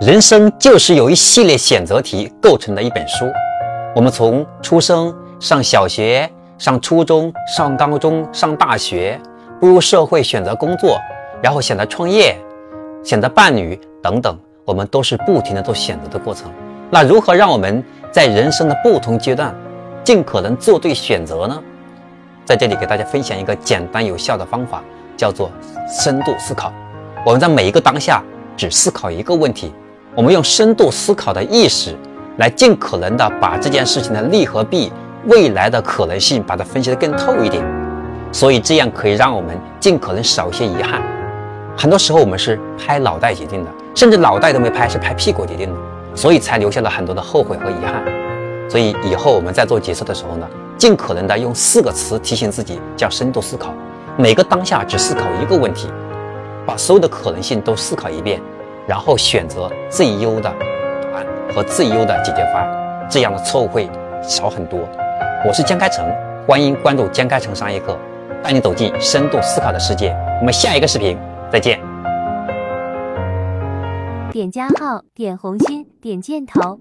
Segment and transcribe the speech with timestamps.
[0.00, 3.28] 人生就是由一系列选择题构成的一本书。
[3.96, 9.20] 我们从出生、上小学、上初中、上高中、上大学，
[9.58, 11.00] 步入社会，选择工作，
[11.42, 12.38] 然后选择创业、
[13.02, 16.48] 选择伴侣等等，我们都是不停的做选择的过程。
[16.90, 19.52] 那如何让我们在人生的不同阶段，
[20.04, 21.60] 尽可能做对选择呢？
[22.44, 24.80] 在这里给大家分享一个简单有效的方法，
[25.16, 25.50] 叫做
[25.88, 26.72] 深度思考。
[27.26, 28.22] 我们在每一个当下
[28.56, 29.72] 只思考一个问题。
[30.14, 31.94] 我们用深度思考的意识，
[32.38, 34.92] 来尽可能的把这件事情的利和弊、
[35.26, 37.64] 未来的可能性，把它分析的更透一点。
[38.32, 41.02] 所以这样可以让我们尽可能少一些遗憾。
[41.76, 45.76] 很多时候我们是拍脑袋决定的，甚至脑袋都没拍，是拍屁股决定的，
[46.14, 48.02] 所以才留下了很多的后悔和遗憾。
[48.68, 53.72] 所以以后我们在做决策的时候呢，尽可能的用四个词提醒自己，叫深度思考。
[54.16, 55.88] 每个当下只思考一个问题，
[56.66, 58.42] 把所有的可能性都思考一遍。
[58.88, 60.50] 然后选择最优的
[61.12, 63.86] 答案和最优的解决方案，这样的错误会
[64.22, 64.80] 少很多。
[65.46, 66.10] 我是江开成，
[66.46, 67.98] 欢迎关注江开成商业课，
[68.42, 70.16] 带你走进深度思考的世界。
[70.40, 71.18] 我们下一个视频
[71.52, 71.78] 再见。
[74.32, 76.80] 点加号，点红心，点箭头。